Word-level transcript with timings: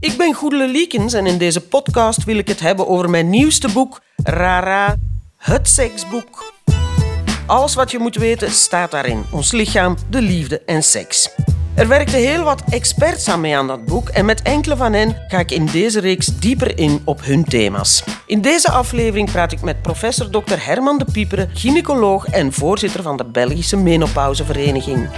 Ik 0.00 0.16
ben 0.16 0.34
Goedele 0.34 0.68
Liekens 0.68 1.12
en 1.12 1.26
in 1.26 1.38
deze 1.38 1.60
podcast 1.60 2.24
wil 2.24 2.36
ik 2.36 2.48
het 2.48 2.60
hebben 2.60 2.88
over 2.88 3.10
mijn 3.10 3.30
nieuwste 3.30 3.68
boek, 3.72 4.00
Rara, 4.16 4.96
het 5.36 5.68
seksboek. 5.68 6.52
Alles 7.46 7.74
wat 7.74 7.90
je 7.90 7.98
moet 7.98 8.16
weten 8.16 8.50
staat 8.50 8.90
daarin. 8.90 9.24
Ons 9.32 9.52
lichaam, 9.52 9.96
de 10.10 10.22
liefde 10.22 10.60
en 10.60 10.82
seks. 10.82 11.28
Er 11.74 11.88
werkten 11.88 12.18
heel 12.18 12.42
wat 12.42 12.62
experts 12.68 13.28
aan 13.28 13.40
mee 13.40 13.56
aan 13.56 13.66
dat 13.66 13.84
boek 13.84 14.08
en 14.08 14.24
met 14.24 14.42
enkele 14.42 14.76
van 14.76 14.92
hen 14.92 15.16
ga 15.28 15.38
ik 15.38 15.50
in 15.50 15.66
deze 15.66 16.00
reeks 16.00 16.26
dieper 16.26 16.78
in 16.78 17.00
op 17.04 17.24
hun 17.24 17.44
thema's. 17.44 18.04
In 18.26 18.40
deze 18.40 18.70
aflevering 18.70 19.30
praat 19.30 19.52
ik 19.52 19.60
met 19.60 19.82
professor 19.82 20.30
Dr. 20.30 20.58
Herman 20.58 20.98
de 20.98 21.06
Pieperen, 21.12 21.50
gynaecoloog 21.54 22.26
en 22.26 22.52
voorzitter 22.52 23.02
van 23.02 23.16
de 23.16 23.24
Belgische 23.24 23.76
Menopauzevereniging. 23.76 25.08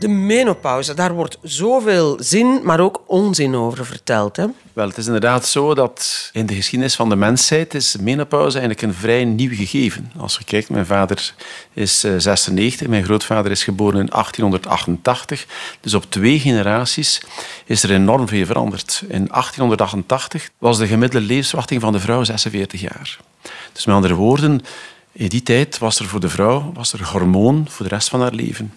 De 0.00 0.08
menopauze, 0.08 0.94
daar 0.94 1.14
wordt 1.14 1.38
zoveel 1.42 2.16
zin, 2.20 2.60
maar 2.62 2.80
ook 2.80 3.02
onzin 3.06 3.54
over 3.54 3.86
verteld. 3.86 4.36
Hè? 4.36 4.46
Wel, 4.72 4.88
het 4.88 4.96
is 4.96 5.06
inderdaad 5.06 5.46
zo 5.46 5.74
dat 5.74 6.30
in 6.32 6.46
de 6.46 6.54
geschiedenis 6.54 6.94
van 6.94 7.08
de 7.08 7.16
mensheid 7.16 7.74
is 7.74 7.96
menopauze 8.00 8.58
eigenlijk 8.58 8.82
een 8.82 9.00
vrij 9.00 9.24
nieuw 9.24 9.54
gegeven. 9.54 10.12
Als 10.18 10.36
je 10.38 10.44
kijkt, 10.44 10.70
mijn 10.70 10.86
vader 10.86 11.34
is 11.72 12.00
96, 12.00 12.86
mijn 12.86 13.04
grootvader 13.04 13.50
is 13.50 13.64
geboren 13.64 14.00
in 14.00 14.06
1888. 14.06 15.46
Dus 15.80 15.94
op 15.94 16.04
twee 16.08 16.38
generaties 16.38 17.20
is 17.64 17.82
er 17.82 17.90
enorm 17.90 18.28
veel 18.28 18.46
veranderd. 18.46 19.02
In 19.02 19.26
1888 19.26 20.50
was 20.58 20.78
de 20.78 20.86
gemiddelde 20.86 21.26
levensverwachting 21.26 21.80
van 21.80 21.92
de 21.92 22.00
vrouw 22.00 22.24
46 22.24 22.80
jaar. 22.80 23.18
Dus 23.72 23.86
met 23.86 23.94
andere 23.94 24.14
woorden, 24.14 24.60
in 25.12 25.28
die 25.28 25.42
tijd 25.42 25.78
was 25.78 25.98
er 25.98 26.06
voor 26.06 26.20
de 26.20 26.28
vrouw 26.28 26.72
was 26.74 26.92
er 26.92 27.08
hormoon 27.08 27.66
voor 27.68 27.88
de 27.88 27.94
rest 27.94 28.08
van 28.08 28.20
haar 28.20 28.34
leven. 28.34 28.74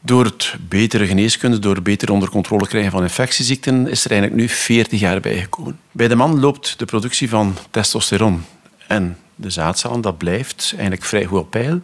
Door 0.00 0.24
het 0.24 0.54
betere 0.68 1.06
geneeskunde, 1.06 1.58
door 1.58 1.82
beter 1.82 2.12
onder 2.12 2.30
controle 2.30 2.66
krijgen 2.66 2.90
van 2.90 3.02
infectieziekten, 3.02 3.88
is 3.88 4.04
er 4.04 4.10
eigenlijk 4.10 4.40
nu 4.40 4.48
40 4.48 5.00
jaar 5.00 5.20
bijgekomen. 5.20 5.78
Bij 5.92 6.08
de 6.08 6.14
man 6.14 6.40
loopt 6.40 6.78
de 6.78 6.84
productie 6.84 7.28
van 7.28 7.56
testosteron 7.70 8.44
en 8.86 9.16
de 9.34 9.50
zaadcellen, 9.50 10.00
dat 10.00 10.18
blijft 10.18 10.70
eigenlijk 10.72 11.04
vrij 11.04 11.24
goed 11.24 11.38
op 11.38 11.50
peil. 11.50 11.80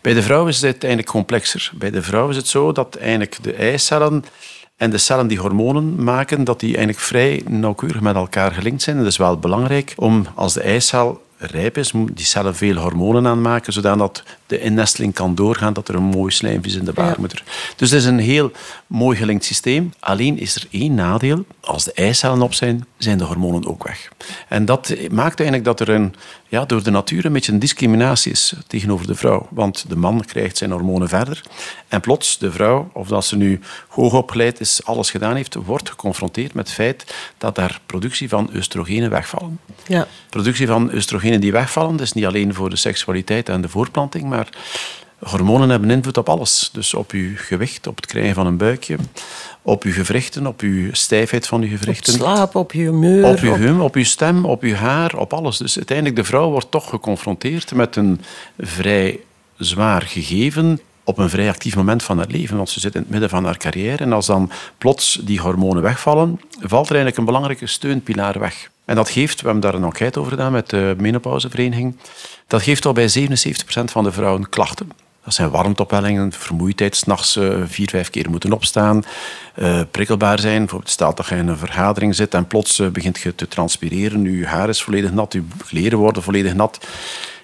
Bij 0.00 0.14
de 0.14 0.22
vrouw 0.22 0.46
is 0.46 0.60
het 0.60 0.82
eigenlijk 0.82 1.12
complexer. 1.12 1.70
Bij 1.74 1.90
de 1.90 2.02
vrouw 2.02 2.28
is 2.28 2.36
het 2.36 2.48
zo 2.48 2.72
dat 2.72 2.96
eigenlijk 2.96 3.38
de 3.42 3.52
eicellen 3.52 4.24
en 4.76 4.90
de 4.90 4.98
cellen 4.98 5.26
die 5.26 5.38
hormonen 5.38 6.04
maken, 6.04 6.44
dat 6.44 6.60
die 6.60 6.76
eigenlijk 6.76 7.06
vrij 7.06 7.42
nauwkeurig 7.48 8.00
met 8.00 8.14
elkaar 8.14 8.52
gelinkt 8.52 8.82
zijn. 8.82 8.96
Het 8.96 9.06
is 9.06 9.16
wel 9.16 9.38
belangrijk 9.38 9.92
om 9.96 10.26
als 10.34 10.52
de 10.52 10.62
eicel 10.62 11.22
rijp 11.36 11.78
is, 11.78 11.92
die 12.12 12.24
cellen 12.24 12.56
veel 12.56 12.76
hormonen 12.76 13.26
aanmaken, 13.26 13.72
zodat 13.72 14.22
de 14.48 14.60
innesteling 14.60 15.14
kan 15.14 15.34
doorgaan, 15.34 15.72
dat 15.72 15.88
er 15.88 15.94
een 15.94 16.02
mooi 16.02 16.32
slijmvis 16.32 16.74
in 16.74 16.84
de 16.84 16.92
baarmoeder. 16.92 17.42
Dus 17.76 17.90
het 17.90 18.00
is 18.00 18.06
een 18.06 18.18
heel 18.18 18.52
mooi 18.86 19.16
gelinkt 19.16 19.44
systeem. 19.44 19.92
Alleen 20.00 20.38
is 20.38 20.54
er 20.54 20.66
één 20.70 20.94
nadeel. 20.94 21.44
Als 21.60 21.84
de 21.84 21.92
eicellen 21.92 22.42
op 22.42 22.54
zijn, 22.54 22.86
zijn 22.96 23.18
de 23.18 23.24
hormonen 23.24 23.66
ook 23.66 23.84
weg. 23.84 24.12
En 24.48 24.64
dat 24.64 24.94
maakt 25.10 25.40
eigenlijk 25.40 25.64
dat 25.64 25.80
er 25.80 25.88
een, 25.88 26.14
ja, 26.48 26.64
door 26.64 26.82
de 26.82 26.90
natuur 26.90 27.24
een 27.24 27.32
beetje 27.32 27.52
een 27.52 27.58
discriminatie 27.58 28.32
is 28.32 28.54
tegenover 28.66 29.06
de 29.06 29.14
vrouw. 29.14 29.46
Want 29.50 29.84
de 29.88 29.96
man 29.96 30.24
krijgt 30.24 30.56
zijn 30.56 30.70
hormonen 30.70 31.08
verder. 31.08 31.42
En 31.88 32.00
plots, 32.00 32.38
de 32.38 32.52
vrouw, 32.52 32.90
of 32.92 33.08
dat 33.08 33.24
ze 33.24 33.36
nu 33.36 33.60
hoogopgeleid 33.88 34.60
is, 34.60 34.84
alles 34.84 35.10
gedaan 35.10 35.36
heeft, 35.36 35.54
wordt 35.54 35.90
geconfronteerd 35.90 36.54
met 36.54 36.66
het 36.66 36.74
feit 36.74 37.14
dat 37.38 37.54
daar 37.54 37.80
productie 37.86 38.28
van 38.28 38.50
oestrogenen 38.54 39.10
wegvallen. 39.10 39.60
Ja. 39.86 40.06
Productie 40.30 40.66
van 40.66 40.94
oestrogenen 40.94 41.40
die 41.40 41.52
wegvallen, 41.52 41.96
dat 41.96 42.06
is 42.06 42.12
niet 42.12 42.26
alleen 42.26 42.54
voor 42.54 42.70
de 42.70 42.76
seksualiteit 42.76 43.48
en 43.48 43.60
de 43.60 43.68
voorplanting, 43.68 44.24
maar 44.24 44.37
hormonen 45.18 45.68
hebben 45.68 45.90
invloed 45.90 46.16
op 46.16 46.28
alles. 46.28 46.70
Dus 46.72 46.94
op 46.94 47.10
uw 47.10 47.30
gewicht, 47.36 47.86
op 47.86 47.96
het 47.96 48.06
krijgen 48.06 48.34
van 48.34 48.46
een 48.46 48.56
buikje, 48.56 48.96
op 49.62 49.82
uw 49.82 49.92
gewrichten, 49.92 50.46
op 50.46 50.60
uw 50.60 50.88
stijfheid 50.92 51.46
van 51.46 51.62
uw 51.62 51.68
gewrichten. 51.68 52.14
Op 52.14 52.20
slaap, 52.20 52.54
op 52.54 52.72
je 52.72 52.82
humeur. 52.82 53.24
Op 53.24 53.38
uw 53.38 53.54
hum, 53.54 53.80
op 53.80 53.94
uw 53.94 54.04
stem, 54.04 54.44
op 54.44 54.62
uw 54.62 54.74
haar, 54.74 55.16
op 55.16 55.32
alles. 55.32 55.56
Dus 55.56 55.76
uiteindelijk, 55.76 56.16
de 56.16 56.24
vrouw 56.24 56.50
wordt 56.50 56.70
toch 56.70 56.88
geconfronteerd 56.88 57.74
met 57.74 57.96
een 57.96 58.20
vrij 58.58 59.20
zwaar 59.56 60.02
gegeven 60.02 60.80
op 61.08 61.18
een 61.18 61.30
vrij 61.30 61.48
actief 61.48 61.76
moment 61.76 62.02
van 62.02 62.16
haar 62.16 62.26
leven, 62.28 62.56
want 62.56 62.70
ze 62.70 62.80
zit 62.80 62.94
in 62.94 63.00
het 63.00 63.10
midden 63.10 63.28
van 63.28 63.44
haar 63.44 63.56
carrière. 63.56 64.04
En 64.04 64.12
als 64.12 64.26
dan 64.26 64.50
plots 64.78 65.20
die 65.22 65.40
hormonen 65.40 65.82
wegvallen, 65.82 66.40
valt 66.60 66.86
er 66.86 66.94
eigenlijk 66.94 67.16
een 67.16 67.24
belangrijke 67.24 67.66
steunpilaar 67.66 68.38
weg. 68.38 68.70
En 68.84 68.94
dat 68.94 69.10
geeft, 69.10 69.40
we 69.40 69.44
hebben 69.44 69.62
daar 69.62 69.74
een 69.74 69.84
enquête 69.84 70.18
over 70.18 70.32
gedaan 70.32 70.52
met 70.52 70.70
de 70.70 70.94
menopauzevereniging, 70.98 71.96
dat 72.48 72.62
geeft 72.62 72.86
al 72.86 72.92
bij 72.92 73.10
77% 73.10 73.84
van 73.84 74.04
de 74.04 74.12
vrouwen 74.12 74.48
klachten. 74.48 74.90
Dat 75.24 75.34
zijn 75.34 75.50
warmteopwellingen, 75.50 76.32
vermoeidheid, 76.32 76.96
s'nachts 76.96 77.36
uh, 77.36 77.62
vier, 77.66 77.88
vijf 77.88 78.10
keer 78.10 78.30
moeten 78.30 78.52
opstaan, 78.52 79.04
uh, 79.58 79.80
prikkelbaar 79.90 80.38
zijn. 80.40 80.58
Bijvoorbeeld 80.58 80.90
stel 80.90 81.14
dat 81.14 81.26
je 81.26 81.34
in 81.34 81.48
een 81.48 81.58
vergadering 81.58 82.14
zit 82.14 82.34
en 82.34 82.46
plots 82.46 82.78
uh, 82.78 82.88
begint 82.88 83.18
je 83.18 83.34
te 83.34 83.48
transpireren, 83.48 84.38
je 84.38 84.46
haar 84.46 84.68
is 84.68 84.82
volledig 84.82 85.12
nat, 85.12 85.32
je 85.32 85.42
kleren 85.66 85.98
worden 85.98 86.22
volledig 86.22 86.54
nat. 86.54 86.86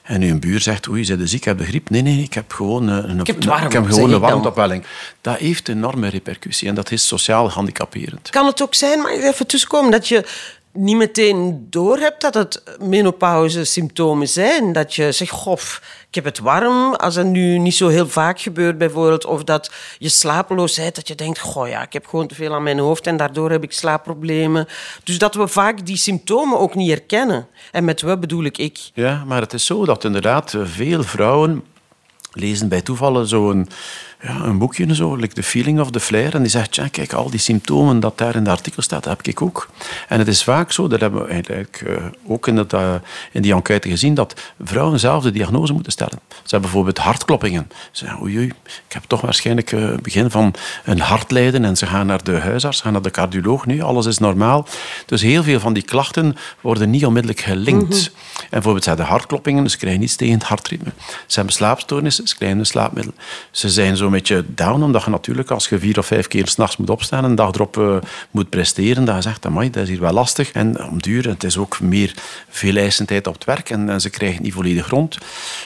En 0.02 0.22
uw 0.22 0.38
buur 0.38 0.60
zegt, 0.60 0.88
oei, 0.88 1.06
je 1.06 1.26
ziek, 1.26 1.44
heb 1.44 1.58
je 1.58 1.64
griep? 1.64 1.90
Nee, 1.90 2.02
nee, 2.02 2.22
ik 2.22 2.34
heb 2.34 2.52
gewoon 2.52 2.88
een, 2.88 3.20
ik 3.20 3.26
heb, 3.26 3.44
warm, 3.44 3.66
ik 3.66 3.72
heb 3.72 3.86
gewoon 3.86 4.12
een 4.12 4.20
warmteopwelling. 4.20 4.84
Dat 5.20 5.36
heeft 5.36 5.68
enorme 5.68 6.08
repercussie 6.08 6.68
en 6.68 6.74
dat 6.74 6.90
is 6.90 7.06
sociaal 7.06 7.50
handicapperend. 7.50 8.30
Kan 8.30 8.46
het 8.46 8.62
ook 8.62 8.74
zijn, 8.74 9.02
maar 9.02 9.12
even 9.12 9.46
tussenkomen, 9.46 9.90
dat 9.90 10.08
je 10.08 10.24
niet 10.74 10.96
meteen 10.96 11.66
doorhebt 11.70 12.20
dat 12.20 12.34
het 12.34 12.62
menopauze-symptomen 12.80 14.28
zijn. 14.28 14.72
Dat 14.72 14.94
je 14.94 15.12
zegt, 15.12 15.30
gof, 15.30 15.82
ik 16.08 16.14
heb 16.14 16.24
het 16.24 16.38
warm. 16.38 16.94
Als 16.94 17.14
het 17.14 17.26
nu 17.26 17.58
niet 17.58 17.74
zo 17.74 17.88
heel 17.88 18.08
vaak 18.08 18.40
gebeurt 18.40 18.78
bijvoorbeeld. 18.78 19.24
Of 19.24 19.44
dat 19.44 19.72
je 19.98 20.08
slapeloosheid, 20.08 20.94
dat 20.94 21.08
je 21.08 21.14
denkt, 21.14 21.38
goh 21.38 21.68
ja, 21.68 21.82
ik 21.82 21.92
heb 21.92 22.06
gewoon 22.06 22.26
te 22.26 22.34
veel 22.34 22.54
aan 22.54 22.62
mijn 22.62 22.78
hoofd 22.78 23.06
en 23.06 23.16
daardoor 23.16 23.50
heb 23.50 23.62
ik 23.62 23.72
slaapproblemen. 23.72 24.68
Dus 25.04 25.18
dat 25.18 25.34
we 25.34 25.48
vaak 25.48 25.86
die 25.86 25.96
symptomen 25.96 26.58
ook 26.58 26.74
niet 26.74 26.90
herkennen. 26.90 27.46
En 27.72 27.84
met 27.84 28.00
we 28.00 28.18
bedoel 28.18 28.44
ik 28.44 28.58
ik. 28.58 28.78
Ja, 28.94 29.24
maar 29.26 29.40
het 29.40 29.52
is 29.52 29.66
zo 29.66 29.84
dat 29.84 30.04
inderdaad 30.04 30.54
veel 30.62 31.02
vrouwen 31.02 31.64
lezen 32.32 32.68
bij 32.68 32.82
toevallen 32.82 33.26
zo'n 33.26 33.68
ja, 34.24 34.40
een 34.44 34.58
boekje, 34.58 34.94
zo, 34.94 35.16
like 35.16 35.34
The 35.34 35.42
Feeling 35.42 35.80
of 35.80 35.90
the 35.90 36.00
Flair. 36.00 36.34
En 36.34 36.40
die 36.40 36.50
zegt, 36.50 36.74
ja, 36.74 36.88
kijk, 36.88 37.12
al 37.12 37.30
die 37.30 37.40
symptomen 37.40 38.00
dat 38.00 38.18
daar 38.18 38.34
in 38.34 38.44
de 38.44 38.50
artikel 38.50 38.82
staat, 38.82 39.04
heb 39.04 39.22
ik 39.22 39.42
ook. 39.42 39.68
En 40.08 40.18
het 40.18 40.28
is 40.28 40.44
vaak 40.44 40.72
zo, 40.72 40.88
dat 40.88 41.00
hebben 41.00 41.22
we 41.22 41.28
eigenlijk 41.28 41.82
uh, 41.86 41.96
ook 42.26 42.48
in, 42.48 42.56
het, 42.56 42.72
uh, 42.72 42.94
in 43.32 43.42
die 43.42 43.54
enquête 43.54 43.88
gezien, 43.88 44.14
dat 44.14 44.34
vrouwen 44.64 45.00
zelf 45.00 45.22
de 45.22 45.30
diagnose 45.30 45.72
moeten 45.72 45.92
stellen. 45.92 46.20
Ze 46.28 46.40
hebben 46.42 46.60
bijvoorbeeld 46.60 46.98
hartkloppingen. 46.98 47.70
Ze 47.90 48.04
zeggen, 48.04 48.22
oei, 48.22 48.36
oei 48.36 48.52
ik 48.86 48.92
heb 48.92 49.02
toch 49.06 49.20
waarschijnlijk 49.20 49.70
het 49.70 49.80
uh, 49.80 49.96
begin 50.02 50.30
van 50.30 50.54
een 50.84 51.00
hartlijden. 51.00 51.64
En 51.64 51.76
ze 51.76 51.86
gaan 51.86 52.06
naar 52.06 52.24
de 52.24 52.38
huisarts, 52.38 52.80
gaan 52.80 52.92
naar 52.92 53.02
de 53.02 53.10
cardioloog. 53.10 53.66
Nu, 53.66 53.80
alles 53.80 54.06
is 54.06 54.18
normaal. 54.18 54.66
Dus 55.06 55.22
heel 55.22 55.42
veel 55.42 55.60
van 55.60 55.72
die 55.72 55.82
klachten 55.82 56.36
worden 56.60 56.90
niet 56.90 57.06
onmiddellijk 57.06 57.40
gelinkt. 57.40 57.82
Mm 57.82 57.90
-hmm. 57.90 58.40
En 58.40 58.48
bijvoorbeeld, 58.50 58.82
ze 58.82 58.88
hebben 58.88 59.06
hartkloppingen, 59.06 59.70
ze 59.70 59.76
krijgen 59.76 60.00
niets 60.00 60.16
tegen 60.16 60.34
het 60.34 60.42
hartritme. 60.42 60.92
Ze 61.26 61.34
hebben 61.34 61.54
slaapstoornissen, 61.54 62.28
ze 62.28 62.36
krijgen 62.36 62.58
een 62.58 62.66
slaapmiddel. 62.66 63.14
Ze 63.50 63.68
zijn 63.68 63.96
zo 63.96 64.10
beetje 64.14 64.44
down, 64.46 64.82
omdat 64.82 65.04
je 65.04 65.10
natuurlijk 65.10 65.50
als 65.50 65.68
je 65.68 65.78
vier 65.78 65.98
of 65.98 66.06
vijf 66.06 66.28
keer 66.28 66.48
s'nachts 66.48 66.76
moet 66.76 66.90
opstaan 66.90 67.24
en 67.24 67.30
een 67.30 67.36
dag 67.36 67.52
erop 67.52 67.76
uh, 67.76 67.96
moet 68.30 68.48
presteren, 68.48 69.04
dat 69.04 69.14
je 69.14 69.22
zegt, 69.22 69.46
amai, 69.46 69.70
dat 69.70 69.82
is 69.82 69.88
hier 69.88 70.00
wel 70.00 70.12
lastig. 70.12 70.52
En 70.52 70.84
om 70.84 71.02
duur, 71.02 71.28
het 71.28 71.44
is 71.44 71.56
ook 71.56 71.80
meer 71.80 72.14
veel 72.48 72.76
eisendheid 72.76 73.26
op 73.26 73.34
het 73.34 73.44
werk 73.44 73.70
en, 73.70 73.88
en, 73.88 74.00
ze 74.00 74.10
krijgen 74.10 74.36
het 74.36 74.44
niet 74.44 74.54
volledig 74.54 74.88
rond. 74.88 75.18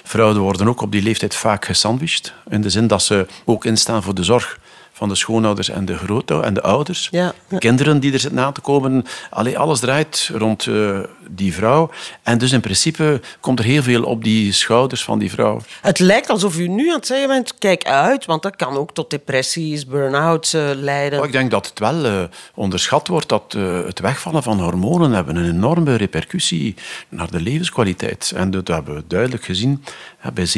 Vrouwen 0.05 0.39
worden 0.39 0.69
ook 0.69 0.81
op 0.81 0.93
die 0.93 1.03
leeftijd 1.03 1.35
vaak 1.35 1.65
gesandwiched, 1.65 2.33
in 2.49 2.61
de 2.61 2.71
zin 2.71 2.87
dat 2.87 3.03
ze 3.03 3.27
ook 3.45 3.65
instaan 3.65 4.03
voor 4.03 4.15
de 4.15 4.25
zorg 4.25 4.59
van 4.99 5.09
de 5.09 5.15
schoonouders 5.15 5.69
en 5.69 5.85
de 5.85 5.97
grootouders 5.97 6.49
en 6.49 6.55
de 6.55 6.63
ouders. 6.63 7.09
Ja, 7.11 7.33
ja. 7.49 7.59
Kinderen 7.59 8.01
die 8.01 8.13
er 8.13 8.21
zitten 8.21 8.41
na 8.41 8.53
te 8.53 8.61
komen. 8.61 9.05
Allee, 9.31 9.59
alles 9.59 9.81
draait 9.81 10.31
rond 10.35 10.67
uh, 10.67 10.99
die 11.29 11.55
vrouw. 11.55 11.91
En 12.23 12.39
dus 12.39 12.53
in 12.53 12.61
principe 12.61 13.21
komt 13.41 13.59
er 13.59 13.65
heel 13.65 13.83
veel 13.83 14.03
op 14.03 14.25
die 14.25 14.53
schouders 14.53 15.05
van 15.05 15.19
die 15.19 15.31
vrouw. 15.31 15.61
Het 15.81 15.99
lijkt 15.99 16.31
alsof 16.31 16.59
u 16.59 16.69
nu 16.69 16.89
aan 16.89 16.97
het 16.97 17.07
zeggen 17.07 17.29
bent, 17.29 17.59
kijk 17.59 17.85
uit, 17.85 18.25
want 18.25 18.43
dat 18.43 18.57
kan 18.57 18.77
ook 18.77 18.93
tot 18.93 19.11
depressies, 19.11 19.87
burn-outs 19.87 20.55
uh, 20.55 20.71
leiden. 20.75 21.19
Oh, 21.19 21.27
ik 21.27 21.33
denk 21.33 21.51
dat 21.51 21.67
het 21.67 21.79
wel 21.79 22.05
uh, 22.05 22.23
onderschat 22.55 23.09
wordt 23.09 23.29
dat 23.29 23.53
het 23.87 24.01
wegvallen 24.01 24.43
van 24.43 24.61
hormonen 24.61 25.13
hebben 25.13 25.37
een 25.37 25.51
enorme 25.51 25.95
repercussie 25.95 26.75
naar 27.09 27.31
de 27.31 27.41
levenskwaliteit. 27.41 28.33
En 28.37 28.51
dat 28.51 28.69
hebben 28.69 28.95
we 28.95 29.05
duidelijk 29.07 29.45
gezien 29.45 29.85
ja, 30.23 30.31
bij 30.31 30.47
77% 30.47 30.51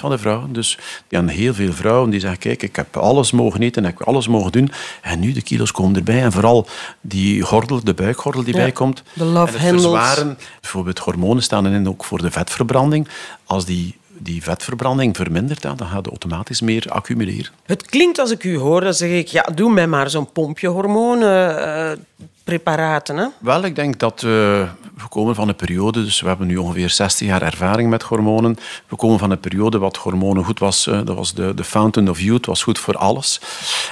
van 0.00 0.10
de 0.10 0.18
vrouwen. 0.18 0.52
Dus 0.52 0.76
er 0.76 0.82
zijn 1.08 1.28
heel 1.28 1.54
veel 1.54 1.72
vrouwen 1.72 2.10
die 2.10 2.20
zeggen, 2.20 2.38
kijk, 2.38 2.62
ik 2.62 2.76
heb 2.76 2.96
alles 2.96 3.30
mogen 3.30 3.62
eten, 3.62 3.84
ik 3.84 3.98
heb 3.98 4.08
alles 4.08 4.28
mogen 4.28 4.52
doen. 4.52 4.70
En 5.02 5.20
nu 5.20 5.32
de 5.32 5.42
kilo's 5.42 5.72
komen 5.72 5.96
erbij. 5.96 6.22
En 6.22 6.32
vooral 6.32 6.66
die 7.00 7.42
gordel, 7.42 7.84
de 7.84 7.94
buikgordel 7.94 8.44
die 8.44 8.54
ja, 8.54 8.60
bijkomt. 8.60 9.02
De 9.12 9.24
love 9.24 9.58
en 9.58 9.80
verzwaren. 9.98 10.38
Bijvoorbeeld 10.60 10.98
hormonen 10.98 11.42
staan 11.42 11.66
erin 11.66 11.88
ook 11.88 12.04
voor 12.04 12.22
de 12.22 12.30
vetverbranding. 12.30 13.08
Als 13.44 13.64
die 13.64 14.00
die 14.22 14.42
vetverbranding 14.42 15.16
vermindert, 15.16 15.62
dan 15.62 15.78
gaat 15.78 15.96
het 15.96 16.06
automatisch 16.06 16.60
meer 16.60 16.86
accumuleren. 16.88 17.52
Het 17.64 17.86
klinkt 17.86 18.18
als 18.18 18.30
ik 18.30 18.44
u 18.44 18.58
hoor, 18.58 18.80
dan 18.80 18.94
zeg 18.94 19.10
ik, 19.10 19.26
ja, 19.26 19.42
doe 19.54 19.72
mij 19.72 19.86
maar 19.86 20.10
zo'n 20.10 20.32
pompje 20.32 20.68
hormonen. 20.68 21.56
Uh, 21.58 22.26
preparaten. 22.44 23.16
Hè? 23.16 23.26
Wel, 23.38 23.64
ik 23.64 23.74
denk 23.74 23.98
dat 23.98 24.20
we 24.20 25.08
komen 25.08 25.34
van 25.34 25.48
een 25.48 25.56
periode, 25.56 26.04
dus 26.04 26.20
we 26.20 26.28
hebben 26.28 26.46
nu 26.46 26.56
ongeveer 26.56 26.90
60 26.90 27.26
jaar 27.26 27.42
ervaring 27.42 27.90
met 27.90 28.02
hormonen. 28.02 28.56
We 28.88 28.96
komen 28.96 29.18
van 29.18 29.30
een 29.30 29.40
periode 29.40 29.78
wat 29.78 29.96
hormonen 29.96 30.44
goed 30.44 30.58
was, 30.58 30.86
eh, 30.86 31.00
dat 31.04 31.16
was 31.16 31.34
de, 31.34 31.54
de 31.54 31.64
fountain 31.64 32.10
of 32.10 32.20
youth, 32.20 32.46
was 32.46 32.62
goed 32.62 32.78
voor 32.78 32.96
alles. 32.96 33.40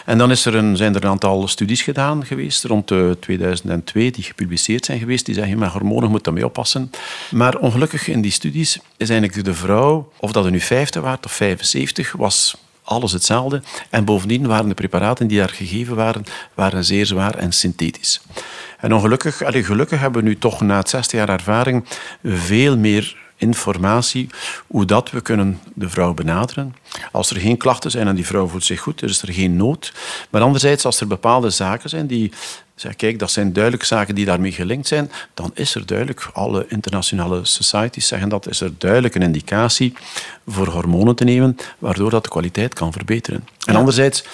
En 0.04 0.18
dan 0.18 0.30
is 0.30 0.44
er 0.44 0.54
een, 0.54 0.76
zijn 0.76 0.94
er 0.94 1.04
een 1.04 1.10
aantal 1.10 1.48
studies 1.48 1.82
gedaan 1.82 2.26
geweest, 2.26 2.64
rond 2.64 2.92
2002, 3.20 4.10
die 4.10 4.24
gepubliceerd 4.24 4.84
zijn 4.84 4.98
geweest, 4.98 5.26
die 5.26 5.34
zeggen, 5.34 5.58
met 5.58 5.70
hormonen 5.70 6.10
moet 6.10 6.24
daarmee 6.24 6.44
oppassen. 6.44 6.90
Maar 7.30 7.56
ongelukkig 7.56 8.08
in 8.08 8.20
die 8.20 8.32
studies 8.32 8.78
is 8.96 9.10
eigenlijk 9.10 9.44
de 9.44 9.54
vrouw, 9.54 10.12
of 10.16 10.32
dat 10.32 10.44
er 10.44 10.50
nu 10.50 10.60
50 10.60 11.02
waard 11.02 11.24
of 11.24 11.32
75, 11.32 12.12
was 12.12 12.56
alles 12.90 13.12
hetzelfde. 13.12 13.62
En 13.90 14.04
bovendien 14.04 14.46
waren 14.46 14.68
de 14.68 14.74
preparaten 14.74 15.26
die 15.26 15.38
daar 15.38 15.48
gegeven 15.48 15.96
waren, 15.96 16.24
waren 16.54 16.84
zeer 16.84 17.06
zwaar 17.06 17.34
en 17.34 17.52
synthetisch. 17.52 18.20
En 18.78 18.94
ongelukkig, 18.94 19.42
allee, 19.42 19.64
gelukkig 19.64 20.00
hebben 20.00 20.22
we 20.22 20.28
nu 20.28 20.38
toch 20.38 20.60
na 20.60 20.86
60 20.86 21.18
jaar 21.18 21.28
ervaring 21.28 21.84
veel 22.24 22.76
meer 22.76 23.16
informatie 23.40 24.28
hoe 24.66 24.84
dat 24.84 25.10
we 25.10 25.20
kunnen 25.20 25.60
de 25.74 25.88
vrouw 25.88 26.14
benaderen. 26.14 26.76
Als 27.12 27.30
er 27.30 27.40
geen 27.40 27.56
klachten 27.56 27.90
zijn 27.90 28.08
en 28.08 28.14
die 28.14 28.26
vrouw 28.26 28.46
voelt 28.46 28.64
zich 28.64 28.80
goed, 28.80 29.02
is 29.02 29.22
er 29.22 29.32
geen 29.32 29.56
nood. 29.56 29.92
Maar 30.30 30.42
anderzijds, 30.42 30.84
als 30.84 31.00
er 31.00 31.06
bepaalde 31.06 31.50
zaken 31.50 31.88
zijn 31.88 32.06
die 32.06 32.32
zeg, 32.74 32.96
kijk, 32.96 33.18
dat 33.18 33.30
zijn 33.30 33.52
duidelijk 33.52 33.84
zaken 33.84 34.14
die 34.14 34.24
daarmee 34.24 34.52
gelinkt 34.52 34.88
zijn, 34.88 35.10
dan 35.34 35.50
is 35.54 35.74
er 35.74 35.86
duidelijk, 35.86 36.30
alle 36.32 36.66
internationale 36.68 37.44
societies 37.44 38.06
zeggen 38.06 38.28
dat, 38.28 38.48
is 38.48 38.60
er 38.60 38.72
duidelijk 38.78 39.14
een 39.14 39.22
indicatie 39.22 39.94
voor 40.46 40.68
hormonen 40.68 41.14
te 41.14 41.24
nemen, 41.24 41.56
waardoor 41.78 42.10
dat 42.10 42.22
de 42.22 42.28
kwaliteit 42.28 42.74
kan 42.74 42.92
verbeteren. 42.92 43.48
En 43.64 43.76
anderzijds, 43.76 44.24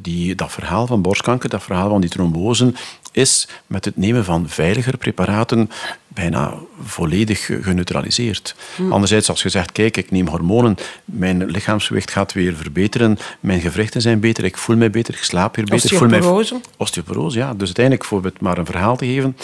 die, 0.00 0.34
dat 0.34 0.52
verhaal 0.52 0.86
van 0.86 1.02
borstkanker, 1.02 1.48
dat 1.48 1.62
verhaal 1.62 1.88
van 1.88 2.00
die 2.00 2.10
trombose, 2.10 2.72
is 3.12 3.48
met 3.66 3.84
het 3.84 3.96
nemen 3.96 4.24
van 4.24 4.48
veiliger 4.48 4.96
preparaten 4.96 5.70
bijna 6.08 6.54
volledig 6.82 7.50
geneutraliseerd. 7.60 8.54
Hmm. 8.76 8.92
Anderzijds, 8.92 9.28
als 9.28 9.42
je 9.42 9.48
zegt, 9.48 9.72
kijk, 9.72 9.96
ik 9.96 10.10
neem 10.10 10.28
hormonen, 10.28 10.76
mijn 11.04 11.44
lichaamsgewicht 11.44 12.10
gaat 12.10 12.32
weer 12.32 12.54
verbeteren, 12.54 13.18
mijn 13.40 13.60
gewrichten 13.60 14.00
zijn 14.00 14.20
beter, 14.20 14.44
ik 14.44 14.56
voel 14.56 14.76
mij 14.76 14.90
beter, 14.90 15.14
ik 15.14 15.22
slaap 15.22 15.56
weer 15.56 15.64
beter. 15.64 15.92
Osteoporose? 15.92 16.60
Osteoporose, 16.76 17.38
ja. 17.38 17.54
Dus 17.54 17.64
uiteindelijk, 17.64 18.04
voor 18.04 18.24
het 18.24 18.40
maar 18.40 18.58
een 18.58 18.66
verhaal 18.66 18.96
te 18.96 19.06
geven, 19.06 19.36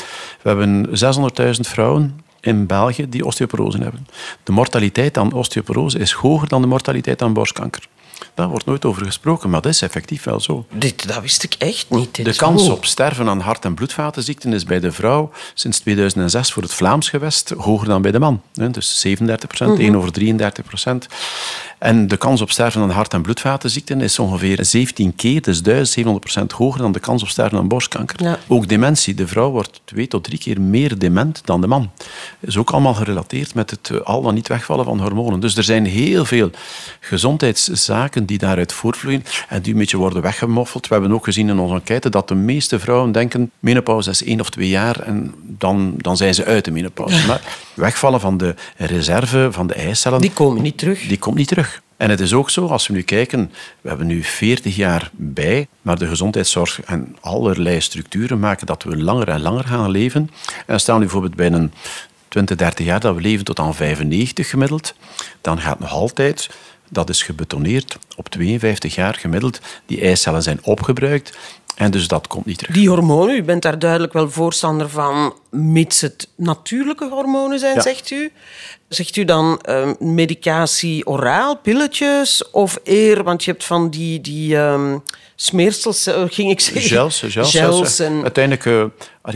we 0.42 0.48
hebben 0.48 0.86
600.000 0.86 1.60
vrouwen 1.60 2.20
in 2.40 2.66
België 2.66 3.08
die 3.08 3.24
osteoporose 3.24 3.78
hebben. 3.78 4.06
De 4.42 4.52
mortaliteit 4.52 5.18
aan 5.18 5.32
osteoporose 5.32 5.98
is 5.98 6.12
hoger 6.12 6.48
dan 6.48 6.60
de 6.60 6.68
mortaliteit 6.68 7.22
aan 7.22 7.32
borstkanker. 7.32 7.88
Daar 8.34 8.48
wordt 8.48 8.66
nooit 8.66 8.84
over 8.84 9.04
gesproken, 9.04 9.50
maar 9.50 9.60
dat 9.60 9.72
is 9.72 9.82
effectief 9.82 10.24
wel 10.24 10.40
zo. 10.40 10.66
Dit, 10.70 11.08
dat 11.08 11.20
wist 11.20 11.42
ik 11.42 11.54
echt 11.58 11.90
niet. 11.90 12.24
de 12.24 12.36
kans 12.36 12.68
op 12.68 12.84
sterven 12.84 13.28
aan 13.28 13.40
hart- 13.40 13.64
en 13.64 13.74
bloedvatenziekten 13.74 14.52
is 14.52 14.64
bij 14.64 14.80
de 14.80 14.92
vrouw 14.92 15.30
sinds 15.54 15.78
2006 15.78 16.52
voor 16.52 16.62
het 16.62 16.74
Vlaams 16.74 17.08
gewest 17.08 17.50
hoger 17.50 17.88
dan 17.88 18.02
bij 18.02 18.10
de 18.10 18.18
man. 18.18 18.42
Dus 18.52 19.00
37 19.00 19.48
procent, 19.48 19.78
1 19.78 19.88
mhm. 19.88 19.98
over 19.98 20.12
33 20.12 20.64
procent. 20.64 21.06
En 21.78 22.08
de 22.08 22.16
kans 22.16 22.40
op 22.40 22.50
sterven 22.50 22.82
aan 22.82 22.90
hart- 22.90 23.12
en 23.12 23.22
bloedvatenziekten 23.22 24.00
is 24.00 24.18
ongeveer 24.18 24.64
17 24.64 25.16
keer, 25.16 25.42
dus 25.42 25.62
1700% 25.62 26.52
hoger 26.54 26.80
dan 26.80 26.92
de 26.92 27.00
kans 27.00 27.22
op 27.22 27.28
sterven 27.28 27.58
aan 27.58 27.68
borstkanker. 27.68 28.38
Ook 28.46 28.68
dementie. 28.68 29.14
De 29.14 29.26
vrouw 29.26 29.50
wordt 29.50 29.80
twee 29.84 30.08
tot 30.08 30.24
drie 30.24 30.38
keer 30.38 30.60
meer 30.60 30.98
dement 30.98 31.40
dan 31.44 31.60
de 31.60 31.66
man. 31.66 31.90
Dat 32.40 32.50
is 32.50 32.56
ook 32.56 32.70
allemaal 32.70 32.94
gerelateerd 32.94 33.54
met 33.54 33.70
het 33.70 33.90
eh, 33.90 34.00
al 34.00 34.22
dan 34.22 34.34
niet 34.34 34.48
wegvallen 34.48 34.84
van 34.84 35.00
hormonen. 35.00 35.40
Dus 35.40 35.56
er 35.56 35.62
zijn 35.62 35.86
heel 35.86 36.24
veel 36.24 36.50
gezondheidszaken 37.00 38.26
die 38.26 38.38
daaruit 38.38 38.72
voortvloeien 38.72 39.24
en 39.48 39.62
die 39.62 39.72
een 39.72 39.78
beetje 39.78 39.96
worden 39.96 40.22
weggemoffeld. 40.22 40.88
We 40.88 40.94
hebben 40.94 41.12
ook 41.12 41.24
gezien 41.24 41.48
in 41.48 41.58
onze 41.58 41.74
enquête 41.74 42.10
dat 42.10 42.28
de 42.28 42.34
meeste 42.34 42.78
vrouwen 42.78 43.12
denken 43.12 43.50
menopauze 43.58 44.10
is 44.10 44.24
één 44.24 44.40
of 44.40 44.50
twee 44.50 44.68
jaar 44.68 45.00
en 45.00 45.34
dan, 45.42 45.94
dan 45.96 46.16
zijn 46.16 46.34
ze 46.34 46.44
uit 46.44 46.64
de 46.64 46.70
menopauze. 46.70 47.26
Maar 47.26 47.40
wegvallen 47.74 48.20
van 48.20 48.36
de 48.36 48.54
reserve 48.76 49.48
van 49.50 49.66
de 49.66 49.74
eicellen... 49.74 50.20
Die 50.20 50.32
komen 50.32 50.62
niet 50.62 50.78
terug. 50.78 51.06
Die 51.06 51.18
komt 51.18 51.36
niet 51.36 51.48
terug. 51.48 51.67
En 51.96 52.10
het 52.10 52.20
is 52.20 52.32
ook 52.32 52.50
zo, 52.50 52.66
als 52.66 52.86
we 52.86 52.92
nu 52.92 53.02
kijken, 53.02 53.52
we 53.80 53.88
hebben 53.88 54.06
nu 54.06 54.22
40 54.22 54.76
jaar 54.76 55.10
bij, 55.12 55.68
maar 55.82 55.98
de 55.98 56.06
gezondheidszorg 56.06 56.82
en 56.82 57.16
allerlei 57.20 57.80
structuren 57.80 58.38
maken 58.38 58.66
dat 58.66 58.82
we 58.82 58.96
langer 58.96 59.28
en 59.28 59.40
langer 59.40 59.64
gaan 59.64 59.90
leven. 59.90 60.30
En 60.66 60.80
staan 60.80 60.96
nu 60.98 61.02
bijvoorbeeld 61.02 61.34
bij 61.34 61.52
een 61.52 61.72
20, 62.28 62.56
30 62.56 62.86
jaar 62.86 63.00
dat 63.00 63.14
we 63.14 63.20
leven 63.20 63.44
tot 63.44 63.58
aan 63.58 63.74
95 63.74 64.50
gemiddeld, 64.50 64.94
dan 65.40 65.60
gaat 65.60 65.78
nog 65.78 65.90
altijd 65.90 66.48
dat 66.90 67.08
is 67.08 67.22
gebetoneerd 67.22 67.98
op 68.16 68.28
52 68.28 68.94
jaar 68.94 69.14
gemiddeld. 69.14 69.60
Die 69.86 70.00
eicellen 70.00 70.42
zijn 70.42 70.58
opgebruikt 70.62 71.38
en 71.78 71.90
dus 71.90 72.08
dat 72.08 72.26
komt 72.26 72.46
niet 72.46 72.58
terug. 72.58 72.74
Die 72.74 72.88
hormonen, 72.88 73.36
u 73.36 73.42
bent 73.42 73.62
daar 73.62 73.78
duidelijk 73.78 74.12
wel 74.12 74.30
voorstander 74.30 74.88
van, 74.88 75.34
mits 75.50 76.00
het 76.00 76.28
natuurlijke 76.36 77.08
hormonen 77.08 77.58
zijn, 77.58 77.82
zegt 77.82 78.10
u. 78.10 78.32
Zegt 78.88 79.16
u 79.16 79.24
dan 79.24 79.60
uh, 79.68 79.90
medicatie 79.98 81.06
oraal, 81.06 81.56
pilletjes 81.56 82.50
of 82.50 82.80
eer, 82.84 83.22
want 83.24 83.44
je 83.44 83.50
hebt 83.50 83.64
van 83.64 83.90
die, 83.90 84.20
die 84.20 84.56
um, 84.56 85.02
smeersels, 85.34 86.06
uh, 86.06 86.22
ging 86.28 86.50
ik 86.50 86.60
zeggen. 86.60 86.82
Gels, 86.82 87.22
gels. 87.26 87.50
gels 87.50 87.98
en... 87.98 88.22
Uiteindelijk, 88.22 88.64
uh, 88.64 88.84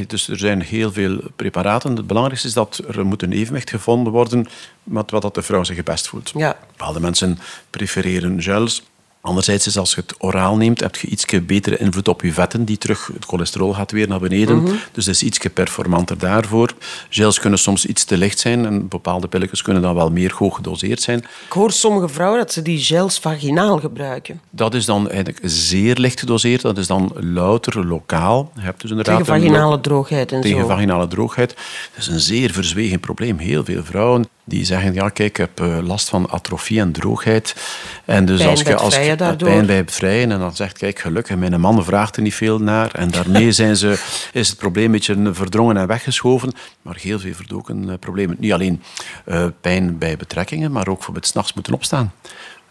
dus 0.06 0.28
er 0.28 0.38
zijn 0.38 0.62
heel 0.62 0.92
veel 0.92 1.20
preparaten. 1.36 1.96
Het 1.96 2.06
belangrijkste 2.06 2.48
is 2.48 2.54
dat 2.54 2.80
er 2.88 3.06
moet 3.06 3.22
een 3.22 3.32
evenwicht 3.32 3.70
gevonden 3.70 4.12
worden 4.12 4.46
met 4.82 5.10
wat 5.10 5.34
de 5.34 5.42
vrouw 5.42 5.64
zich 5.64 5.82
best 5.82 6.08
voelt. 6.08 6.32
Ja. 6.34 6.56
Bepaalde 6.70 7.00
mensen 7.00 7.38
prefereren 7.70 8.42
gels, 8.42 8.82
Anderzijds 9.22 9.66
is 9.66 9.78
als 9.78 9.94
je 9.94 10.00
het 10.00 10.14
oraal 10.18 10.56
neemt, 10.56 10.80
heb 10.80 10.96
je 10.96 11.06
iets 11.06 11.26
betere 11.46 11.76
invloed 11.76 12.08
op 12.08 12.22
je 12.22 12.32
vetten, 12.32 12.64
die 12.64 12.78
terug, 12.78 13.10
het 13.14 13.24
cholesterol 13.24 13.74
gaat 13.74 13.90
weer 13.90 14.08
naar 14.08 14.20
beneden. 14.20 14.62
Mhm. 14.62 14.74
Dus 14.92 15.04
dat 15.04 15.14
is 15.14 15.22
iets 15.22 15.38
performanter 15.54 16.18
daarvoor. 16.18 16.74
Gels 17.08 17.40
kunnen 17.40 17.58
soms 17.58 17.86
iets 17.86 18.04
te 18.04 18.16
licht 18.16 18.38
zijn 18.38 18.66
en 18.66 18.88
bepaalde 18.88 19.28
pilletjes 19.28 19.62
kunnen 19.62 19.82
dan 19.82 19.94
wel 19.94 20.10
meer 20.10 20.32
hoog 20.36 20.56
gedoseerd 20.56 21.02
zijn. 21.02 21.18
Ik 21.18 21.52
hoor 21.52 21.72
sommige 21.72 22.08
vrouwen 22.08 22.38
dat 22.38 22.52
ze 22.52 22.62
die 22.62 22.78
gels 22.78 23.18
vaginaal 23.18 23.78
gebruiken. 23.78 24.40
Dat 24.50 24.74
is 24.74 24.84
dan 24.84 25.10
eigenlijk 25.10 25.38
zeer 25.42 25.96
licht 25.96 26.18
gedoseerd. 26.18 26.62
Dat 26.62 26.78
is 26.78 26.86
dan 26.86 27.12
louter 27.14 27.86
lokaal. 27.86 28.52
Je 28.54 28.60
hebt 28.60 28.80
dus 28.80 28.90
inderdaad 28.90 29.24
tegen 29.24 29.40
vaginale 29.40 29.80
droogheid 29.80 30.32
en 30.32 30.40
tegen 30.40 30.48
zo. 30.48 30.54
Tegen 30.54 30.76
vaginale 30.76 31.08
droogheid. 31.08 31.48
Dat 31.94 31.98
is 31.98 32.06
een 32.06 32.20
zeer 32.20 32.50
verzwegen 32.52 33.00
probleem. 33.00 33.38
Heel 33.38 33.64
veel 33.64 33.84
vrouwen 33.84 34.26
die 34.44 34.64
zeggen, 34.64 34.94
ja 34.94 35.08
kijk, 35.08 35.30
ik 35.30 35.36
heb 35.36 35.60
eh, 35.60 35.78
last 35.82 36.08
van 36.08 36.30
atrofie 36.30 36.80
en 36.80 36.92
droogheid. 36.92 37.56
En 38.04 38.24
dus 38.24 38.38
pijn 38.38 38.50
als 38.50 38.60
je 38.60 38.76
als 38.76 38.94
pijn 39.16 39.66
bij 39.66 39.76
het 39.76 39.92
vrijen 39.92 40.32
en 40.32 40.38
dan 40.38 40.56
zegt, 40.56 40.78
kijk, 40.78 40.98
gelukkig, 40.98 41.36
mijn 41.36 41.60
man 41.60 41.84
vraagt 41.84 42.16
er 42.16 42.22
niet 42.22 42.34
veel 42.34 42.58
naar. 42.58 42.94
En 42.94 43.10
daarmee 43.10 43.52
zijn 43.62 43.76
ze, 43.76 43.98
is 44.32 44.48
het 44.48 44.58
probleem 44.58 44.84
een 44.84 44.90
beetje 44.90 45.30
verdrongen 45.32 45.76
en 45.76 45.86
weggeschoven. 45.86 46.52
Maar 46.82 46.96
heel 47.00 47.18
veel 47.18 47.34
verdoken 47.34 47.88
uh, 47.88 47.94
problemen. 48.00 48.36
Niet 48.38 48.52
alleen 48.52 48.82
uh, 49.26 49.44
pijn 49.60 49.98
bij 49.98 50.16
betrekkingen, 50.16 50.72
maar 50.72 50.88
ook 50.88 51.02
voor 51.02 51.14
het 51.14 51.26
s'nachts 51.26 51.52
moeten 51.52 51.74
opstaan. 51.74 52.12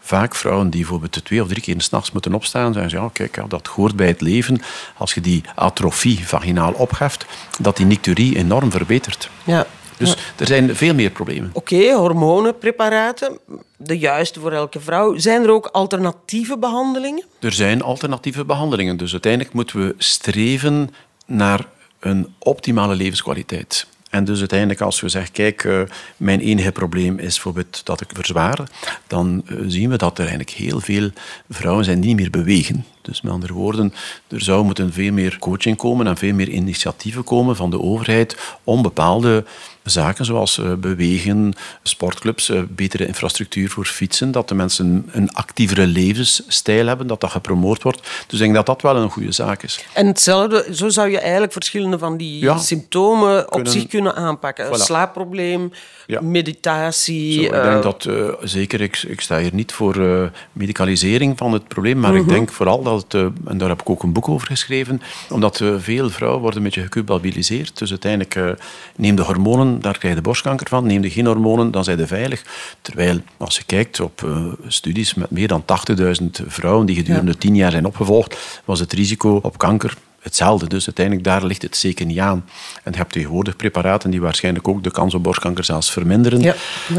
Vaak 0.04 0.34
vrouwen 0.34 0.70
die 0.70 0.80
bijvoorbeeld 0.80 1.24
twee 1.24 1.42
of 1.42 1.48
drie 1.48 1.62
keer 1.62 1.80
s'nachts 1.80 2.12
moeten 2.12 2.34
opstaan, 2.34 2.72
zeggen 2.72 2.90
ze, 2.90 2.96
ja, 2.96 3.10
kijk, 3.12 3.40
dat 3.48 3.66
hoort 3.66 3.96
bij 3.96 4.06
het 4.06 4.20
leven. 4.20 4.60
Als 4.96 5.14
je 5.14 5.20
die 5.20 5.42
atrofie 5.54 6.26
vaginaal 6.26 6.72
opheft, 6.72 7.26
dat 7.60 7.76
die 7.76 7.86
nicturie 7.86 8.36
enorm 8.36 8.70
verbetert. 8.70 9.30
Ja. 9.44 9.66
Dus 9.96 10.16
er 10.36 10.46
zijn 10.46 10.76
veel 10.76 10.94
meer 10.94 11.10
problemen. 11.10 11.50
Oké, 11.52 11.92
hormonenpreparaten, 11.92 13.38
de 13.76 13.98
juiste 13.98 14.40
voor 14.40 14.52
elke 14.52 14.80
vrouw. 14.80 15.18
Zijn 15.18 15.42
er 15.42 15.50
ook 15.50 15.66
alternatieve 15.66 16.58
behandelingen? 16.58 17.24
Er 17.40 17.52
zijn 17.52 17.82
alternatieve 17.82 18.44
behandelingen. 18.44 18.96
Dus 18.96 19.12
uiteindelijk 19.12 19.54
moeten 19.54 19.86
we 19.86 19.94
streven 19.98 20.90
naar 21.26 21.66
een 22.00 22.34
optimale 22.38 22.94
levenskwaliteit. 22.94 23.86
En 24.12 24.24
dus 24.24 24.38
uiteindelijk 24.38 24.80
als 24.80 25.00
we 25.00 25.08
zeggen, 25.08 25.32
kijk, 25.32 25.64
uh, 25.64 25.80
mijn 26.16 26.40
enige 26.40 26.72
probleem 26.72 27.18
is 27.18 27.34
bijvoorbeeld 27.34 27.86
dat 27.86 28.00
ik 28.00 28.10
verzwaar, 28.12 28.58
dan 29.06 29.42
uh, 29.46 29.58
zien 29.66 29.90
we 29.90 29.96
dat 29.96 30.12
er 30.12 30.26
eigenlijk 30.26 30.50
heel 30.50 30.80
veel 30.80 31.10
vrouwen 31.50 31.84
zijn 31.84 32.00
die 32.00 32.08
niet 32.08 32.20
meer 32.20 32.30
bewegen. 32.30 32.84
Dus 33.02 33.20
met 33.20 33.32
andere 33.32 33.52
woorden, 33.52 33.94
er 34.28 34.42
zou 34.42 34.64
moeten 34.64 34.92
veel 34.92 35.12
meer 35.12 35.36
coaching 35.38 35.76
komen 35.76 36.06
en 36.06 36.16
veel 36.16 36.34
meer 36.34 36.48
initiatieven 36.48 37.24
komen 37.24 37.56
van 37.56 37.70
de 37.70 37.80
overheid 37.80 38.36
om 38.64 38.82
bepaalde 38.82 39.44
zaken 39.84 40.24
zoals 40.24 40.58
uh, 40.58 40.72
bewegen, 40.74 41.54
sportclubs, 41.82 42.52
betere 42.68 43.06
infrastructuur 43.06 43.70
voor 43.70 43.84
fietsen, 43.84 44.32
dat 44.32 44.48
de 44.48 44.54
mensen 44.54 45.08
een 45.12 45.32
actievere 45.32 45.86
levensstijl 45.86 46.86
hebben, 46.86 47.06
dat 47.06 47.20
dat 47.20 47.30
gepromoot 47.30 47.82
wordt. 47.82 48.00
Dus 48.00 48.38
ik 48.38 48.38
denk 48.38 48.54
dat 48.54 48.66
dat 48.66 48.82
wel 48.82 48.96
een 48.96 49.10
goede 49.10 49.32
zaak 49.32 49.62
is. 49.62 49.84
En 49.92 50.06
hetzelfde, 50.06 50.66
zo 50.74 50.88
zou 50.88 51.10
je 51.10 51.18
eigenlijk 51.18 51.52
verschillende 51.52 51.98
van 51.98 52.16
die 52.16 52.58
symptomen 52.58 53.52
op 53.52 53.66
zich 53.66 53.86
kunnen 53.86 54.14
aanpakken. 54.14 54.72
Een 54.72 54.78
slaapprobleem, 54.78 55.72
meditatie. 56.20 57.32
Zo, 57.32 57.42
ik 57.42 57.50
denk 57.50 57.76
uh, 57.76 57.82
dat 57.82 58.04
uh, 58.04 58.28
zeker, 58.42 58.80
ik, 58.80 59.02
ik, 59.02 59.20
sta 59.20 59.38
hier 59.38 59.54
niet 59.54 59.72
voor 59.72 59.96
uh, 59.96 60.22
medicalisering 60.52 61.38
van 61.38 61.52
het 61.52 61.68
probleem, 61.68 61.98
maar 61.98 62.14
ik 62.14 62.22
mhm. 62.22 62.32
denk 62.32 62.52
vooral 62.52 62.82
dat 62.82 63.02
het, 63.02 63.14
en 63.46 63.58
daar 63.58 63.68
heb 63.68 63.80
ik 63.80 63.90
ook 63.90 64.02
een 64.02 64.12
boek 64.12 64.28
over 64.28 64.46
geschreven, 64.46 65.02
omdat 65.30 65.64
veel 65.78 66.10
vrouwen 66.10 66.40
worden 66.40 66.58
een 66.58 66.64
beetje 66.64 66.82
geculpabiliseerd. 66.82 67.78
Dus 67.78 67.90
uiteindelijk 67.90 68.58
neem 68.96 69.16
de 69.16 69.22
hormonen, 69.22 69.71
daar 69.80 69.98
krijg 69.98 70.14
je 70.14 70.20
de 70.20 70.26
borstkanker 70.28 70.68
van, 70.68 70.86
neem 70.86 71.00
de 71.00 71.10
geen 71.10 71.26
hormonen, 71.26 71.70
dan 71.70 71.84
zijn 71.84 71.98
ze 71.98 72.06
veilig. 72.06 72.44
Terwijl, 72.82 73.20
als 73.36 73.56
je 73.56 73.64
kijkt 73.64 74.00
op 74.00 74.28
studies 74.66 75.14
met 75.14 75.30
meer 75.30 75.48
dan 75.48 75.64
80.000 75.98 76.26
vrouwen 76.46 76.86
die 76.86 76.96
gedurende 76.96 77.38
10 77.38 77.54
jaar 77.54 77.70
zijn 77.70 77.86
opgevolgd, 77.86 78.60
was 78.64 78.80
het 78.80 78.92
risico 78.92 79.38
op 79.42 79.58
kanker 79.58 79.96
hetzelfde. 80.22 80.66
Dus 80.66 80.86
uiteindelijk 80.86 81.26
daar 81.26 81.44
ligt 81.44 81.62
het 81.62 81.76
zeker 81.76 82.06
niet 82.06 82.18
aan. 82.18 82.44
En 82.82 82.92
je 82.92 82.98
hebt 82.98 83.12
tegenwoordig 83.12 83.56
preparaten 83.56 84.10
die 84.10 84.20
waarschijnlijk 84.20 84.68
ook 84.68 84.82
de 84.82 84.90
kans 84.90 85.14
op 85.14 85.22
borstkanker 85.22 85.64
zelfs 85.64 85.90
verminderen. 85.90 86.40
Ja. 86.40 86.54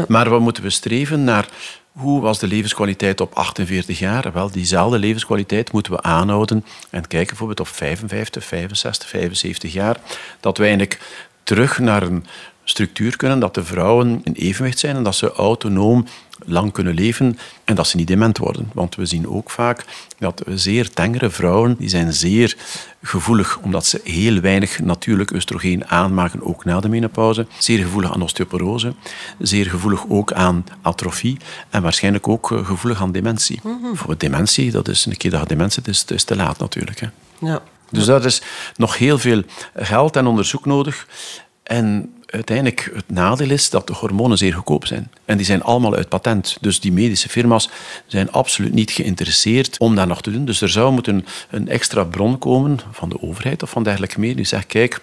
Maar 0.08 0.28
wat 0.28 0.40
moeten 0.40 0.62
we 0.62 0.70
streven 0.70 1.24
naar 1.24 1.48
hoe 1.92 2.20
was 2.20 2.38
de 2.38 2.46
levenskwaliteit 2.46 3.20
op 3.20 3.34
48 3.34 3.98
jaar? 3.98 4.32
Wel, 4.32 4.50
diezelfde 4.50 4.98
levenskwaliteit 4.98 5.72
moeten 5.72 5.92
we 5.92 6.02
aanhouden 6.02 6.64
en 6.90 7.06
kijken 7.06 7.28
bijvoorbeeld 7.28 7.60
op 7.60 7.68
55, 7.68 8.44
65, 8.44 9.08
75 9.08 9.72
jaar. 9.72 9.96
Dat 10.40 10.56
we 10.56 10.62
eigenlijk 10.62 11.00
terug 11.42 11.78
naar 11.78 12.02
een 12.02 12.24
structuur 12.64 13.16
kunnen, 13.16 13.38
dat 13.38 13.54
de 13.54 13.64
vrouwen 13.64 14.20
in 14.24 14.32
evenwicht 14.32 14.78
zijn 14.78 14.96
en 14.96 15.02
dat 15.02 15.14
ze 15.14 15.32
autonoom 15.32 16.06
lang 16.46 16.72
kunnen 16.72 16.94
leven 16.94 17.38
en 17.64 17.74
dat 17.74 17.86
ze 17.86 17.96
niet 17.96 18.06
dement 18.06 18.38
worden. 18.38 18.70
Want 18.72 18.94
we 18.94 19.06
zien 19.06 19.28
ook 19.28 19.50
vaak 19.50 19.84
dat 20.18 20.42
zeer 20.48 20.90
tengere 20.90 21.30
vrouwen, 21.30 21.76
die 21.78 21.88
zijn 21.88 22.12
zeer 22.12 22.56
gevoelig, 23.02 23.58
omdat 23.58 23.86
ze 23.86 24.00
heel 24.04 24.40
weinig 24.40 24.80
natuurlijk 24.80 25.30
oestrogeen 25.30 25.86
aanmaken, 25.86 26.42
ook 26.42 26.64
na 26.64 26.80
de 26.80 26.88
menopauze. 26.88 27.46
Zeer 27.58 27.78
gevoelig 27.78 28.14
aan 28.14 28.22
osteoporose, 28.22 28.94
zeer 29.38 29.66
gevoelig 29.66 30.04
ook 30.08 30.32
aan 30.32 30.64
atrofie 30.82 31.36
en 31.70 31.82
waarschijnlijk 31.82 32.28
ook 32.28 32.52
eh, 32.52 32.66
gevoelig 32.66 33.02
aan 33.02 33.12
dementie. 33.12 33.60
Mm 33.62 33.96
Voor 33.96 34.18
dementie, 34.18 34.70
dat 34.70 34.88
is 34.88 35.06
een 35.06 35.16
keer 35.16 35.30
dat 35.30 35.40
je 35.40 35.46
dementie 35.46 35.82
is, 35.86 36.04
is 36.04 36.24
te 36.24 36.36
laat 36.36 36.58
natuurlijk. 36.58 37.00
Hè. 37.00 37.06
Ja. 37.38 37.62
Dus 37.90 38.04
daar 38.04 38.24
is 38.24 38.42
nog 38.76 38.98
heel 38.98 39.18
veel 39.18 39.42
geld 39.74 40.16
en 40.16 40.26
onderzoek 40.26 40.64
nodig. 40.66 41.06
En 41.62 42.14
uiteindelijk 42.26 42.90
het 42.94 43.10
nadeel 43.10 43.50
is 43.50 43.70
dat 43.70 43.86
de 43.86 43.92
hormonen 43.92 44.38
zeer 44.38 44.52
goedkoop 44.52 44.86
zijn. 44.86 45.10
En 45.24 45.36
die 45.36 45.46
zijn 45.46 45.62
allemaal 45.62 45.94
uit 45.94 46.08
patent. 46.08 46.56
Dus 46.60 46.80
die 46.80 46.92
medische 46.92 47.28
firma's 47.28 47.68
zijn 48.06 48.32
absoluut 48.32 48.72
niet 48.72 48.90
geïnteresseerd 48.90 49.78
om 49.78 49.94
dat 49.94 50.06
nog 50.06 50.22
te 50.22 50.30
doen. 50.30 50.44
Dus 50.44 50.60
er 50.60 50.68
zou 50.68 50.92
moeten 50.92 51.26
een 51.50 51.68
extra 51.68 52.04
bron 52.04 52.38
komen 52.38 52.78
van 52.92 53.08
de 53.08 53.22
overheid 53.22 53.62
of 53.62 53.70
van 53.70 53.82
dergelijke 53.82 54.20
meer 54.20 54.36
die 54.36 54.44
zegt, 54.44 54.66
kijk, 54.66 55.00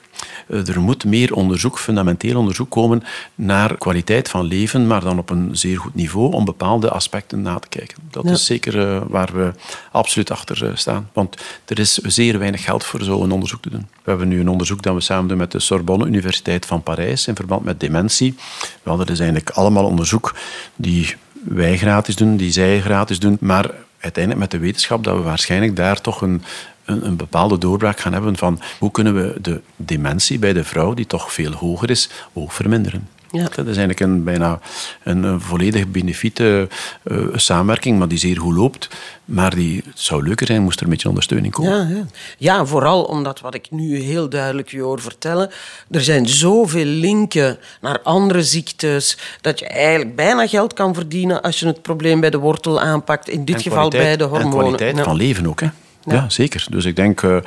eh, 0.48 0.68
er 0.68 0.82
moet 0.82 1.06
meer 1.06 1.34
onderzoek, 1.34 1.80
fundamenteel 1.80 2.38
onderzoek 2.38 2.70
komen 2.70 3.04
naar 3.36 3.78
kwaliteit 3.78 4.30
van 4.30 4.46
leven, 4.46 4.88
maar 4.88 5.02
dan 5.02 5.18
op 5.18 5.30
een 5.30 5.50
zeer 5.52 5.80
goed 5.80 5.96
niveau 5.96 6.34
om 6.34 6.46
bepaalde 6.46 6.90
aspecten 6.90 7.42
na 7.42 7.60
te 7.60 7.68
kijken. 7.68 7.98
Dat 8.12 8.26
is 8.26 8.46
zeker 8.46 8.80
eh, 8.80 9.02
waar 9.08 9.30
we 9.34 9.52
absoluut 9.92 10.32
achter 10.32 10.66
eh, 10.66 10.76
staan. 10.76 11.10
Want 11.14 11.38
er 11.66 11.80
is 11.80 11.94
zeer 11.94 12.40
weinig 12.40 12.64
geld 12.64 12.84
voor 12.84 13.04
zo'n 13.04 13.32
onderzoek 13.32 13.62
te 13.62 13.70
doen. 13.70 13.88
We 14.04 14.10
hebben 14.10 14.28
nu 14.28 14.40
een 14.40 14.50
onderzoek 14.50 14.82
dat 14.82 14.94
we 14.94 15.02
samen 15.02 15.28
doen 15.28 15.38
met 15.38 15.52
de 15.52 15.60
Sorbonne 15.60 16.06
Universiteit 16.06 16.66
van 16.66 16.84
Parijs 16.84 17.11
in 17.12 17.36
verband 17.36 17.64
met 17.64 17.80
dementie. 17.80 18.36
Wel, 18.84 18.98
dat 18.98 19.10
is 19.10 19.20
eigenlijk 19.20 19.50
allemaal 19.50 19.86
onderzoek 19.86 20.36
die 20.76 21.16
wij 21.44 21.78
gratis 21.78 22.16
doen, 22.16 22.38
die 22.38 22.52
zij 22.52 22.82
gratis 22.82 23.20
doen, 23.20 23.38
maar 23.40 23.72
uiteindelijk 24.00 24.44
met 24.44 24.52
de 24.52 24.66
wetenschap 24.66 25.04
dat 25.04 25.16
we 25.16 25.22
waarschijnlijk 25.22 25.76
daar 25.76 26.02
toch 26.02 26.22
een, 26.22 26.44
een, 26.86 27.06
een, 27.06 27.16
bepaalde 27.16 27.58
doorbraak 27.58 28.00
gaan 28.00 28.14
hebben 28.14 28.38
van 28.38 28.62
hoe 28.80 28.92
kunnen 28.92 29.16
we 29.16 29.42
de 29.42 29.62
dementie 29.76 30.40
bij 30.40 30.54
de 30.54 30.64
vrouw, 30.64 30.94
die 30.94 31.08
toch 31.08 31.34
veel 31.34 31.52
hoger 31.52 31.90
is, 31.90 32.10
ook 32.34 32.52
verminderen. 32.52 33.08
Ja. 33.32 33.44
Dat 33.44 33.68
is 33.68 33.78
eigenlijk 33.78 34.00
een, 34.00 34.24
bijna 34.24 34.60
een, 35.04 35.24
een 35.24 35.42
volledige 35.42 35.88
benefiete 35.88 36.68
uh, 37.04 37.28
samenwerking, 37.36 37.98
maar 37.98 38.08
die 38.08 38.18
zeer 38.18 38.40
goed 38.40 38.56
loopt. 38.56 38.90
Maar 39.26 39.56
die, 39.56 39.84
het 39.86 40.00
zou 40.00 40.24
leuker 40.24 40.48
zijn, 40.48 40.62
moest 40.62 40.78
er 40.78 40.84
een 40.84 40.90
beetje 40.90 41.08
ondersteuning 41.08 41.54
komen. 41.54 41.90
Ja, 41.90 41.96
ja. 41.96 42.06
ja, 42.38 42.66
vooral 42.66 43.04
omdat 43.04 43.40
wat 43.40 43.54
ik 43.54 43.68
nu 43.70 44.00
heel 44.00 44.30
duidelijk 44.30 44.70
je 44.70 44.82
hoor 44.82 45.02
vertellen, 45.02 45.50
er 45.92 46.04
zijn 46.04 46.28
zoveel 46.28 46.86
linken 46.86 47.58
naar 47.82 48.00
andere 48.02 48.44
ziektes, 48.44 49.18
dat 49.42 49.60
je 49.60 49.68
eigenlijk 49.68 50.16
bijna 50.16 50.48
geld 50.48 50.74
kan 50.74 50.94
verdienen 50.94 51.42
als 51.42 51.60
je 51.60 51.66
het 51.66 51.82
probleem 51.82 52.20
bij 52.20 52.30
de 52.30 52.38
wortel 52.38 52.82
aanpakt. 52.82 53.30
In 53.30 53.46
dit 53.46 53.62
geval 53.62 53.90
bij 53.90 54.18
de 54.18 54.24
hormonen. 54.24 54.58
En 54.58 54.76
kwaliteit 54.76 55.00
van 55.00 55.16
leven 55.16 55.48
ook, 55.48 55.60
hè? 55.60 55.68
Ja. 56.04 56.30
zeker. 56.30 56.66
Dus 56.70 56.86
ik 56.86 56.96
denk 56.96 57.22
uh, 57.22 57.38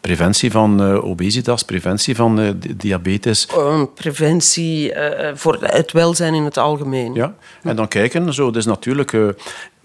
preventie 0.00 0.50
van 0.50 0.82
uh, 0.82 1.04
obesitas, 1.04 1.62
preventie 1.62 2.16
van 2.16 2.40
uh, 2.40 2.50
diabetes. 2.76 3.48
preventie 3.94 4.92
voor 5.34 5.58
het 5.60 5.92
welzijn 5.92 6.34
in 6.34 6.44
het 6.44 6.58
algemeen. 6.58 7.14
Ja, 7.14 7.34
en 7.62 7.76
dan 7.76 7.88
kijken. 7.88 8.34
Zo, 8.34 8.50
dus 8.50 8.64
natuurlijk 8.64 9.12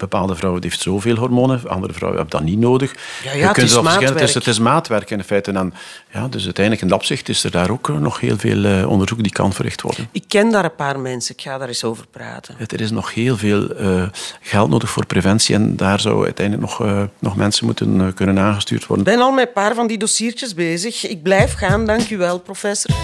bepaalde 0.00 0.34
vrouwen 0.34 0.62
heeft 0.62 0.80
zoveel 0.80 1.16
hormonen, 1.16 1.68
andere 1.68 1.92
vrouwen 1.92 2.20
hebben 2.20 2.38
dat 2.40 2.48
niet 2.48 2.58
nodig. 2.58 2.94
Ja, 3.24 3.32
ja, 3.32 3.48
het 3.48 3.58
is 3.58 3.80
maatwerk. 3.80 4.12
Het 4.12 4.28
is, 4.28 4.34
het 4.34 4.46
is 4.46 4.58
maatwerk 4.58 5.10
in 5.10 5.24
feite. 5.24 5.52
En 5.52 5.74
ja, 6.12 6.28
dus 6.28 6.44
uiteindelijk 6.44 6.84
in 6.84 6.88
dat 6.88 6.98
opzicht 6.98 7.28
is 7.28 7.44
er 7.44 7.50
daar 7.50 7.70
ook 7.70 7.88
nog 7.88 8.20
heel 8.20 8.38
veel 8.38 8.64
uh, 8.64 8.88
onderzoek 8.88 9.22
die 9.22 9.32
kan 9.32 9.52
verricht 9.52 9.82
worden. 9.82 10.08
Ik 10.12 10.24
ken 10.28 10.50
daar 10.50 10.64
een 10.64 10.74
paar 10.74 10.98
mensen, 10.98 11.34
ik 11.34 11.42
ga 11.42 11.58
daar 11.58 11.68
eens 11.68 11.84
over 11.84 12.06
praten. 12.10 12.54
er 12.66 12.80
is 12.80 12.90
nog 12.90 13.14
heel 13.14 13.36
veel 13.36 13.80
uh, 13.80 14.02
geld 14.40 14.70
nodig 14.70 14.90
voor 14.90 15.06
preventie 15.06 15.54
en 15.54 15.76
daar 15.76 16.00
zou 16.00 16.24
uiteindelijk 16.24 16.68
nog, 16.68 16.82
uh, 16.82 17.02
nog 17.18 17.36
mensen 17.36 17.66
moeten 17.66 18.14
kunnen 18.14 18.38
aangestuurd 18.38 18.86
worden. 18.86 19.06
Ik 19.06 19.12
ben 19.12 19.22
al 19.22 19.32
met 19.32 19.46
een 19.46 19.52
paar 19.52 19.74
van 19.74 19.86
die 19.86 19.98
dossiertjes 19.98 20.54
bezig. 20.54 21.08
Ik 21.08 21.22
blijf 21.22 21.54
gaan, 21.54 21.86
dank 21.86 22.10
u 22.10 22.16
wel, 22.16 22.38
professor. 22.40 22.94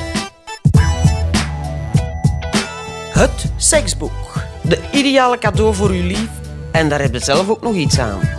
Het 3.10 3.44
seksboek. 3.56 4.44
De 4.62 4.78
ideale 4.92 5.38
cadeau 5.38 5.74
voor 5.74 5.90
uw 5.90 6.06
lief 6.06 6.45
en 6.76 6.88
daar 6.88 7.00
heb 7.00 7.12
je 7.12 7.18
zelf 7.18 7.48
ook 7.48 7.62
nog 7.62 7.74
iets 7.74 7.98
aan. 7.98 8.35